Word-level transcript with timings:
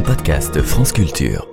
un 0.00 0.02
podcast 0.02 0.62
France 0.62 0.92
Culture. 0.92 1.46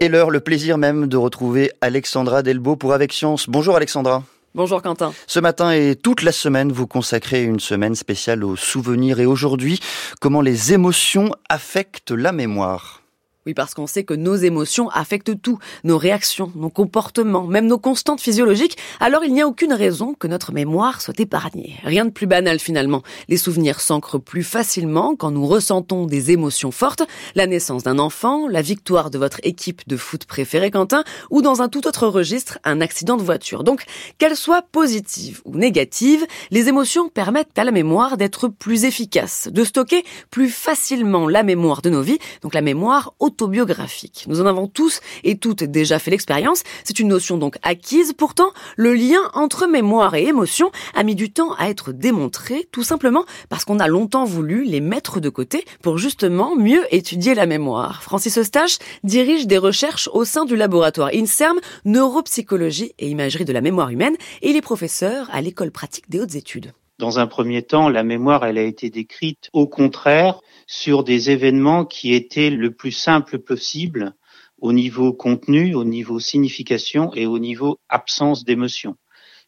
Et 0.00 0.08
l'heure, 0.08 0.30
le 0.30 0.38
plaisir 0.38 0.78
même 0.78 1.08
de 1.08 1.16
retrouver 1.16 1.72
Alexandra 1.80 2.42
Delbo 2.42 2.76
pour 2.76 2.92
Avec 2.92 3.12
Science. 3.12 3.48
Bonjour 3.48 3.74
Alexandra. 3.74 4.22
Bonjour 4.54 4.80
Quentin. 4.80 5.12
Ce 5.26 5.40
matin 5.40 5.72
et 5.72 5.96
toute 5.96 6.22
la 6.22 6.32
semaine, 6.32 6.70
vous 6.70 6.86
consacrez 6.86 7.42
une 7.42 7.58
semaine 7.58 7.96
spéciale 7.96 8.44
aux 8.44 8.56
souvenirs 8.56 9.18
et 9.18 9.26
aujourd'hui, 9.26 9.80
comment 10.20 10.40
les 10.40 10.72
émotions 10.72 11.30
affectent 11.48 12.12
la 12.12 12.30
mémoire? 12.30 13.01
Oui, 13.44 13.54
parce 13.54 13.74
qu'on 13.74 13.88
sait 13.88 14.04
que 14.04 14.14
nos 14.14 14.36
émotions 14.36 14.88
affectent 14.90 15.42
tout, 15.42 15.58
nos 15.82 15.98
réactions, 15.98 16.52
nos 16.54 16.70
comportements, 16.70 17.44
même 17.48 17.66
nos 17.66 17.78
constantes 17.78 18.20
physiologiques, 18.20 18.78
alors 19.00 19.24
il 19.24 19.32
n'y 19.32 19.42
a 19.42 19.48
aucune 19.48 19.72
raison 19.72 20.14
que 20.14 20.28
notre 20.28 20.52
mémoire 20.52 21.00
soit 21.00 21.18
épargnée. 21.18 21.74
Rien 21.82 22.04
de 22.04 22.10
plus 22.10 22.28
banal 22.28 22.60
finalement. 22.60 23.02
Les 23.28 23.36
souvenirs 23.36 23.80
s'ancrent 23.80 24.20
plus 24.20 24.44
facilement 24.44 25.16
quand 25.16 25.32
nous 25.32 25.44
ressentons 25.44 26.06
des 26.06 26.30
émotions 26.30 26.70
fortes, 26.70 27.02
la 27.34 27.48
naissance 27.48 27.82
d'un 27.82 27.98
enfant, 27.98 28.46
la 28.46 28.62
victoire 28.62 29.10
de 29.10 29.18
votre 29.18 29.40
équipe 29.42 29.88
de 29.88 29.96
foot 29.96 30.24
préférée 30.24 30.70
Quentin, 30.70 31.02
ou 31.30 31.42
dans 31.42 31.62
un 31.62 31.68
tout 31.68 31.88
autre 31.88 32.06
registre, 32.06 32.60
un 32.62 32.80
accident 32.80 33.16
de 33.16 33.24
voiture. 33.24 33.64
Donc, 33.64 33.82
qu'elles 34.18 34.36
soient 34.36 34.62
positives 34.62 35.42
ou 35.44 35.56
négatives, 35.56 36.24
les 36.52 36.68
émotions 36.68 37.08
permettent 37.08 37.58
à 37.58 37.64
la 37.64 37.72
mémoire 37.72 38.16
d'être 38.16 38.46
plus 38.46 38.84
efficace, 38.84 39.48
de 39.50 39.64
stocker 39.64 40.04
plus 40.30 40.48
facilement 40.48 41.26
la 41.26 41.42
mémoire 41.42 41.82
de 41.82 41.90
nos 41.90 42.02
vies, 42.02 42.20
donc 42.42 42.54
la 42.54 42.62
mémoire 42.62 43.14
autobiographique. 43.32 44.26
Nous 44.28 44.40
en 44.42 44.46
avons 44.46 44.66
tous 44.66 45.00
et 45.24 45.38
toutes 45.38 45.64
déjà 45.64 45.98
fait 45.98 46.10
l'expérience. 46.10 46.62
C'est 46.84 46.98
une 46.98 47.08
notion 47.08 47.38
donc 47.38 47.56
acquise. 47.62 48.12
Pourtant, 48.12 48.50
le 48.76 48.94
lien 48.94 49.20
entre 49.32 49.66
mémoire 49.66 50.14
et 50.14 50.26
émotion 50.26 50.70
a 50.94 51.02
mis 51.02 51.14
du 51.14 51.32
temps 51.32 51.54
à 51.54 51.70
être 51.70 51.92
démontré, 51.92 52.68
tout 52.72 52.82
simplement 52.82 53.24
parce 53.48 53.64
qu'on 53.64 53.80
a 53.80 53.88
longtemps 53.88 54.26
voulu 54.26 54.64
les 54.64 54.80
mettre 54.80 55.18
de 55.18 55.30
côté 55.30 55.64
pour 55.80 55.96
justement 55.96 56.56
mieux 56.56 56.82
étudier 56.94 57.34
la 57.34 57.46
mémoire. 57.46 58.02
Francis 58.02 58.36
Eustache 58.36 58.78
dirige 59.02 59.46
des 59.46 59.58
recherches 59.58 60.10
au 60.12 60.24
sein 60.24 60.44
du 60.44 60.56
laboratoire 60.56 61.10
INSERM, 61.14 61.58
neuropsychologie 61.86 62.92
et 62.98 63.08
imagerie 63.08 63.46
de 63.46 63.52
la 63.52 63.62
mémoire 63.62 63.88
humaine, 63.88 64.16
et 64.42 64.50
il 64.50 64.56
est 64.56 64.62
professeur 64.62 65.28
à 65.32 65.40
l'école 65.40 65.70
pratique 65.70 66.10
des 66.10 66.20
hautes 66.20 66.34
études. 66.34 66.72
Dans 67.02 67.18
un 67.18 67.26
premier 67.26 67.64
temps, 67.64 67.88
la 67.88 68.04
mémoire, 68.04 68.46
elle 68.46 68.58
a 68.58 68.62
été 68.62 68.88
décrite 68.88 69.50
au 69.52 69.66
contraire 69.66 70.38
sur 70.68 71.02
des 71.02 71.30
événements 71.30 71.84
qui 71.84 72.14
étaient 72.14 72.48
le 72.48 72.72
plus 72.72 72.92
simple 72.92 73.40
possible 73.40 74.14
au 74.60 74.72
niveau 74.72 75.12
contenu, 75.12 75.74
au 75.74 75.82
niveau 75.82 76.20
signification 76.20 77.12
et 77.14 77.26
au 77.26 77.40
niveau 77.40 77.80
absence 77.88 78.44
d'émotion. 78.44 78.94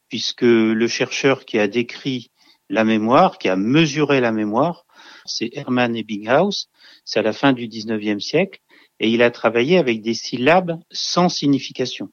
Puisque 0.08 0.42
le 0.42 0.88
chercheur 0.88 1.44
qui 1.44 1.60
a 1.60 1.68
décrit 1.68 2.32
la 2.70 2.82
mémoire, 2.82 3.38
qui 3.38 3.48
a 3.48 3.54
mesuré 3.54 4.20
la 4.20 4.32
mémoire, 4.32 4.84
c'est 5.24 5.50
Hermann 5.52 5.94
Ebbinghaus, 5.94 6.66
c'est 7.04 7.20
à 7.20 7.22
la 7.22 7.32
fin 7.32 7.52
du 7.52 7.68
19e 7.68 8.18
siècle, 8.18 8.58
et 8.98 9.08
il 9.10 9.22
a 9.22 9.30
travaillé 9.30 9.78
avec 9.78 10.02
des 10.02 10.14
syllabes 10.14 10.76
sans 10.90 11.28
signification, 11.28 12.08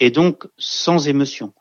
et 0.00 0.10
donc 0.10 0.46
sans 0.56 1.08
émotion 1.08 1.52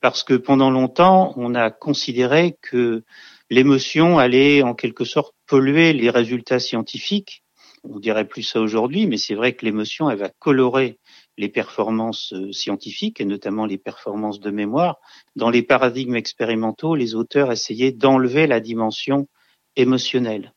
parce 0.00 0.22
que 0.22 0.34
pendant 0.34 0.70
longtemps, 0.70 1.32
on 1.36 1.54
a 1.54 1.70
considéré 1.70 2.56
que 2.62 3.04
l'émotion 3.50 4.18
allait 4.18 4.62
en 4.62 4.74
quelque 4.74 5.04
sorte 5.04 5.34
polluer 5.46 5.92
les 5.92 6.10
résultats 6.10 6.60
scientifiques. 6.60 7.42
On 7.84 7.98
dirait 7.98 8.26
plus 8.26 8.42
ça 8.42 8.60
aujourd'hui, 8.60 9.06
mais 9.06 9.16
c'est 9.16 9.34
vrai 9.34 9.54
que 9.54 9.64
l'émotion, 9.64 10.10
elle 10.10 10.18
va 10.18 10.30
colorer 10.38 10.98
les 11.38 11.48
performances 11.48 12.32
euh, 12.32 12.50
scientifiques 12.52 13.20
et 13.20 13.24
notamment 13.24 13.66
les 13.66 13.78
performances 13.78 14.40
de 14.40 14.50
mémoire. 14.50 14.96
Dans 15.36 15.50
les 15.50 15.62
paradigmes 15.62 16.16
expérimentaux, 16.16 16.96
les 16.96 17.14
auteurs 17.14 17.52
essayaient 17.52 17.92
d'enlever 17.92 18.46
la 18.46 18.60
dimension 18.60 19.28
émotionnelle. 19.76 20.52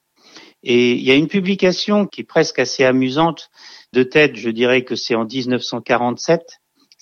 Et 0.64 0.94
il 0.94 1.04
y 1.04 1.12
a 1.12 1.16
une 1.16 1.28
publication 1.28 2.06
qui 2.06 2.22
est 2.22 2.26
presque 2.26 2.60
assez 2.60 2.84
amusante. 2.84 3.50
De 3.94 4.04
tête, 4.04 4.36
je 4.36 4.50
dirais 4.50 4.84
que 4.84 4.96
c'est 4.96 5.16
en 5.16 5.26
1947 5.26 6.59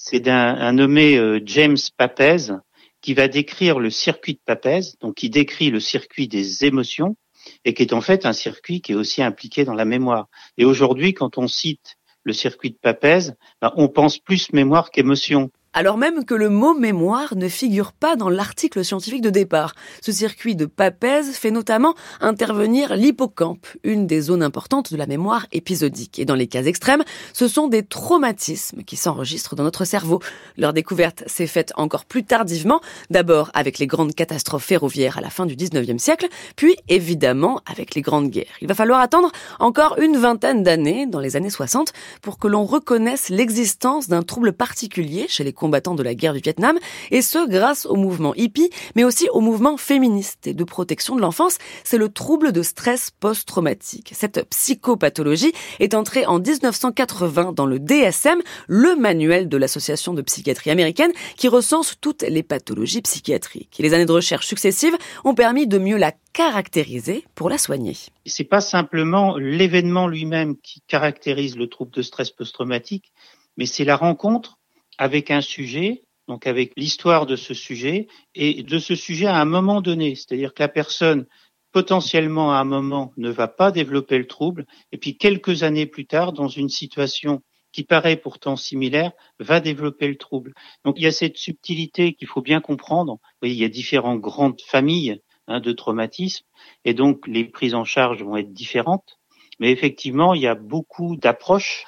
c'est 0.10 0.22
d'un 0.22 0.72
nommé 0.72 1.18
euh, 1.18 1.42
James 1.44 1.76
Papez 1.98 2.54
qui 3.02 3.14
va 3.14 3.28
décrire 3.28 3.78
le 3.78 3.90
circuit 3.90 4.36
de 4.36 4.40
Papez, 4.46 4.80
donc 5.02 5.16
qui 5.16 5.30
décrit 5.30 5.70
le 5.70 5.82
circuit 5.82 6.30
des 6.30 6.64
émotions 6.64 7.18
et 7.66 7.74
qui 7.74 7.84
est 7.84 7.92
en 7.92 8.00
fait 8.00 8.26
un 8.26 8.32
circuit 8.32 8.80
qui 8.80 8.94
est 8.94 8.96
aussi 8.96 9.22
impliqué 9.22 9.66
dans 9.66 9.74
la 9.74 9.84
mémoire. 9.84 10.30
Et 10.58 10.64
aujourd'hui, 10.64 11.14
quand 11.14 11.38
on 11.38 11.50
cite 11.50 11.98
le 12.24 12.32
circuit 12.32 12.72
de 12.72 12.78
Papez, 12.82 13.32
ben, 13.62 13.74
on 13.76 13.90
pense 13.90 14.18
plus 14.18 14.54
mémoire 14.54 14.92
qu'émotion 14.92 15.52
alors 15.78 16.00
même 16.00 16.26
que 16.26 16.34
le 16.34 16.50
mot 16.50 16.74
mémoire 16.74 17.36
ne 17.36 17.48
figure 17.48 17.92
pas 17.92 18.16
dans 18.16 18.30
l'article 18.30 18.84
scientifique 18.84 19.22
de 19.22 19.30
départ. 19.30 19.76
Ce 20.02 20.12
circuit 20.12 20.56
de 20.56 20.66
Papez 20.66 21.22
fait 21.22 21.52
notamment 21.52 21.94
intervenir 22.20 22.96
l'hippocampe, 22.96 23.68
une 23.84 24.08
des 24.08 24.22
zones 24.22 24.42
importantes 24.42 24.92
de 24.92 24.98
la 24.98 25.06
mémoire 25.06 25.46
épisodique. 25.52 26.18
Et 26.18 26.26
dans 26.26 26.34
les 26.34 26.48
cas 26.48 26.64
extrêmes, 26.64 27.04
ce 27.32 27.48
sont 27.48 27.68
des 27.68 27.84
traumatismes 27.84 28.82
qui 28.82 28.96
s'enregistrent 28.96 29.56
dans 29.56 29.66
notre 29.66 29.86
cerveau. 29.86 30.20
Leur 30.58 30.74
découverte 30.74 31.24
s'est 31.28 31.46
faite 31.46 31.74
encore 31.76 32.06
plus 32.06 32.24
tardivement, 32.24 32.82
d'abord 33.12 33.52
avec 33.54 33.78
les 33.78 33.86
grandes 33.86 34.16
catastrophes 34.16 34.66
ferroviaires 34.66 35.20
à 35.20 35.22
la 35.22 35.30
fin 35.30 35.46
du 35.46 35.56
19e 35.56 36.00
siècle, 36.00 36.28
puis 36.56 36.76
évidemment 36.90 37.62
avec 37.68 37.94
les 37.94 38.02
grandes 38.02 38.32
guerres. 38.32 38.58
Il 38.62 38.68
va 38.68 38.74
falloir 38.74 39.00
attendre 39.00 39.32
encore 39.60 40.00
une 40.00 40.18
vingtaine 40.18 40.64
d'années, 40.64 41.06
dans 41.06 41.20
les 41.20 41.36
années 41.36 41.52
60, 41.52 41.94
pour 42.24 42.40
que 42.40 42.48
l'on 42.48 42.66
reconnaisse 42.66 43.30
l'existence 43.30 44.08
d'un 44.08 44.24
trouble 44.24 44.54
particulier 44.54 45.28
chez 45.30 45.44
les 45.44 45.54
combattants 45.68 45.96
de 45.96 46.04
la 46.04 46.16
guerre 46.16 46.34
du 46.34 46.40
Vietnam, 46.40 46.80
et 47.12 47.22
ce 47.22 47.46
grâce 47.46 47.86
au 47.86 47.96
mouvement 47.98 48.34
hippie, 48.36 48.70
mais 48.96 49.04
aussi 49.04 49.28
au 49.34 49.42
mouvement 49.42 49.76
féministe 49.76 50.48
et 50.48 50.54
de 50.54 50.64
protection 50.64 51.18
de 51.18 51.22
l'enfance, 51.22 51.58
c'est 51.84 51.98
le 51.98 52.08
trouble 52.08 52.54
de 52.54 52.64
stress 52.64 53.12
post-traumatique. 53.20 54.14
Cette 54.16 54.48
psychopathologie 54.50 55.52
est 55.82 55.94
entrée 55.94 56.26
en 56.26 56.40
1980 56.40 57.52
dans 57.52 57.66
le 57.66 57.80
DSM, 57.80 58.40
le 58.68 58.96
manuel 58.96 59.50
de 59.50 59.58
l'Association 59.58 60.14
de 60.14 60.22
psychiatrie 60.22 60.72
américaine, 60.72 61.12
qui 61.36 61.50
recense 61.50 61.96
toutes 62.00 62.22
les 62.22 62.44
pathologies 62.44 63.02
psychiatriques. 63.02 63.76
Les 63.80 63.94
années 63.94 64.06
de 64.06 64.12
recherche 64.14 64.48
successives 64.48 64.96
ont 65.26 65.34
permis 65.34 65.68
de 65.68 65.80
mieux 65.80 65.98
la 65.98 66.14
caractériser 66.32 67.26
pour 67.36 67.50
la 67.50 67.58
soigner. 67.58 67.98
C'est 68.26 68.46
pas 68.46 68.62
simplement 68.62 69.36
l'événement 69.38 70.08
lui-même 70.08 70.56
qui 70.64 70.82
caractérise 70.88 71.58
le 71.58 71.68
trouble 71.68 71.92
de 71.92 72.02
stress 72.02 72.30
post-traumatique, 72.30 73.12
mais 73.58 73.66
c'est 73.66 73.84
la 73.84 73.98
rencontre 73.98 74.57
avec 74.98 75.32
un 75.32 75.42
sujet, 75.42 76.04
donc 76.28 76.48
avec 76.48 76.74
l'histoire 76.76 77.26
de 77.26 77.36
ce 77.36 77.54
sujet, 77.54 78.08
et 78.36 78.64
de 78.64 78.80
ce 78.80 78.96
sujet 78.96 79.28
à 79.28 79.40
un 79.40 79.46
moment 79.46 79.82
donné. 79.82 80.16
C'est-à-dire 80.16 80.54
que 80.54 80.64
la 80.64 80.68
personne, 80.68 81.26
potentiellement 81.72 82.54
à 82.54 82.58
un 82.58 82.66
moment, 82.66 83.14
ne 83.18 83.30
va 83.30 83.48
pas 83.48 83.72
développer 83.72 84.18
le 84.18 84.28
trouble, 84.28 84.66
et 84.92 84.98
puis 84.98 85.18
quelques 85.18 85.64
années 85.64 85.86
plus 85.86 86.06
tard, 86.06 86.34
dans 86.34 86.48
une 86.48 86.70
situation 86.70 87.42
qui 87.72 87.84
paraît 87.84 88.18
pourtant 88.18 88.56
similaire, 88.56 89.12
va 89.40 89.60
développer 89.60 90.08
le 90.08 90.18
trouble. 90.18 90.54
Donc 90.84 90.96
il 90.98 91.04
y 91.04 91.08
a 91.08 91.12
cette 91.12 91.38
subtilité 91.38 92.14
qu'il 92.14 92.28
faut 92.28 92.42
bien 92.42 92.62
comprendre. 92.62 93.20
il 93.44 93.54
y 93.54 93.64
a 93.64 93.70
différentes 93.70 94.20
grandes 94.20 94.62
familles 94.62 95.22
hein, 95.48 95.60
de 95.60 95.72
traumatismes, 95.72 96.46
et 96.86 96.94
donc 96.94 97.28
les 97.28 97.46
prises 97.46 97.76
en 97.76 97.86
charge 97.86 98.24
vont 98.24 98.38
être 98.38 98.54
différentes. 98.54 99.20
Mais 99.60 99.72
effectivement, 99.72 100.34
il 100.34 100.42
y 100.42 100.48
a 100.48 100.56
beaucoup 100.56 101.16
d'approches 101.16 101.86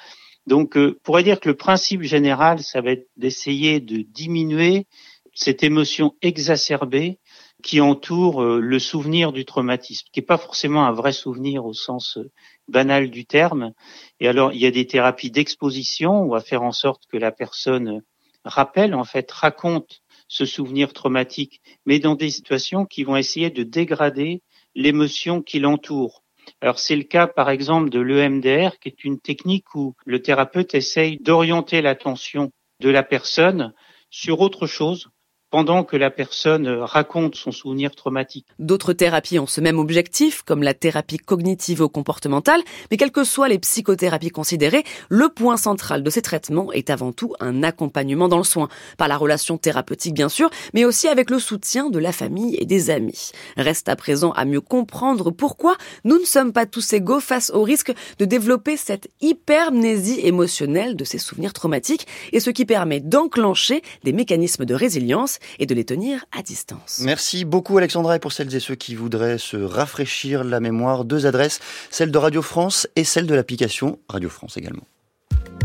donc, 0.50 0.76
euh, 0.76 0.96
on 0.96 1.02
pourrait 1.04 1.22
dire 1.22 1.38
que 1.38 1.48
le 1.48 1.56
principe 1.56 2.02
général, 2.02 2.58
ça 2.58 2.80
va 2.80 2.90
être 2.90 3.06
d'essayer 3.16 3.78
de 3.78 4.02
diminuer 4.02 4.88
cette 5.32 5.62
émotion 5.62 6.16
exacerbée 6.22 7.20
qui 7.62 7.80
entoure 7.80 8.42
euh, 8.42 8.58
le 8.58 8.78
souvenir 8.80 9.30
du 9.30 9.44
traumatisme, 9.44 10.08
qui 10.12 10.18
n'est 10.18 10.26
pas 10.26 10.38
forcément 10.38 10.84
un 10.84 10.90
vrai 10.90 11.12
souvenir 11.12 11.64
au 11.64 11.72
sens 11.72 12.16
euh, 12.16 12.32
banal 12.66 13.10
du 13.10 13.26
terme. 13.26 13.74
Et 14.18 14.26
alors, 14.26 14.52
il 14.52 14.58
y 14.58 14.66
a 14.66 14.72
des 14.72 14.88
thérapies 14.88 15.30
d'exposition, 15.30 16.20
on 16.20 16.30
va 16.30 16.40
faire 16.40 16.64
en 16.64 16.72
sorte 16.72 17.04
que 17.06 17.16
la 17.16 17.30
personne 17.30 18.02
rappelle, 18.44 18.96
en 18.96 19.04
fait, 19.04 19.30
raconte 19.30 20.02
ce 20.26 20.46
souvenir 20.46 20.92
traumatique, 20.92 21.60
mais 21.86 22.00
dans 22.00 22.16
des 22.16 22.30
situations 22.30 22.86
qui 22.86 23.04
vont 23.04 23.16
essayer 23.16 23.50
de 23.50 23.62
dégrader 23.62 24.42
l'émotion 24.74 25.42
qui 25.42 25.60
l'entoure. 25.60 26.19
Alors 26.60 26.78
c'est 26.78 26.96
le 26.96 27.04
cas 27.04 27.26
par 27.26 27.50
exemple 27.50 27.90
de 27.90 28.00
l'EMDR, 28.00 28.78
qui 28.78 28.88
est 28.88 29.04
une 29.04 29.18
technique 29.18 29.74
où 29.74 29.94
le 30.04 30.20
thérapeute 30.20 30.74
essaye 30.74 31.18
d'orienter 31.18 31.80
l'attention 31.80 32.52
de 32.80 32.90
la 32.90 33.02
personne 33.02 33.72
sur 34.10 34.40
autre 34.40 34.66
chose 34.66 35.10
pendant 35.50 35.82
que 35.82 35.96
la 35.96 36.10
personne 36.10 36.68
raconte 36.68 37.34
son 37.34 37.50
souvenir 37.50 37.94
traumatique. 37.94 38.46
D'autres 38.58 38.92
thérapies 38.92 39.38
ont 39.38 39.46
ce 39.46 39.60
même 39.60 39.78
objectif, 39.78 40.42
comme 40.42 40.62
la 40.62 40.74
thérapie 40.74 41.18
cognitivo-comportementale, 41.18 42.60
mais 42.90 42.96
quelles 42.96 43.10
que 43.10 43.24
soient 43.24 43.48
les 43.48 43.58
psychothérapies 43.58 44.30
considérées, 44.30 44.84
le 45.08 45.28
point 45.28 45.56
central 45.56 46.02
de 46.02 46.10
ces 46.10 46.22
traitements 46.22 46.72
est 46.72 46.88
avant 46.88 47.12
tout 47.12 47.34
un 47.40 47.64
accompagnement 47.64 48.28
dans 48.28 48.38
le 48.38 48.44
soin, 48.44 48.68
par 48.96 49.08
la 49.08 49.16
relation 49.16 49.58
thérapeutique 49.58 50.14
bien 50.14 50.28
sûr, 50.28 50.50
mais 50.72 50.84
aussi 50.84 51.08
avec 51.08 51.30
le 51.30 51.40
soutien 51.40 51.90
de 51.90 51.98
la 51.98 52.12
famille 52.12 52.56
et 52.56 52.64
des 52.64 52.90
amis. 52.90 53.32
Reste 53.56 53.88
à 53.88 53.96
présent 53.96 54.30
à 54.32 54.44
mieux 54.44 54.60
comprendre 54.60 55.32
pourquoi 55.32 55.76
nous 56.04 56.18
ne 56.18 56.24
sommes 56.24 56.52
pas 56.52 56.66
tous 56.66 56.92
égaux 56.92 57.20
face 57.20 57.50
au 57.50 57.62
risque 57.62 57.92
de 58.18 58.24
développer 58.24 58.76
cette 58.76 59.08
hypermnésie 59.20 60.20
émotionnelle 60.22 60.94
de 60.94 61.04
ces 61.04 61.18
souvenirs 61.18 61.52
traumatiques 61.52 62.06
et 62.32 62.38
ce 62.38 62.50
qui 62.50 62.64
permet 62.64 63.00
d'enclencher 63.00 63.82
des 64.04 64.12
mécanismes 64.12 64.64
de 64.64 64.74
résilience 64.74 65.39
et 65.58 65.66
de 65.66 65.74
les 65.74 65.84
tenir 65.84 66.24
à 66.36 66.42
distance. 66.42 67.00
Merci 67.04 67.44
beaucoup 67.44 67.78
Alexandra 67.78 68.16
et 68.16 68.18
pour 68.18 68.32
celles 68.32 68.54
et 68.54 68.60
ceux 68.60 68.74
qui 68.74 68.94
voudraient 68.94 69.38
se 69.38 69.56
rafraîchir 69.56 70.44
la 70.44 70.60
mémoire, 70.60 71.04
deux 71.04 71.26
adresses, 71.26 71.60
celle 71.90 72.10
de 72.10 72.18
Radio 72.18 72.42
France 72.42 72.88
et 72.96 73.04
celle 73.04 73.26
de 73.26 73.34
l'application 73.34 73.98
Radio 74.08 74.28
France 74.28 74.56
également. 74.56 74.84